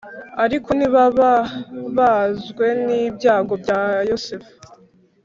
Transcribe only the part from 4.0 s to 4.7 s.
Yosefu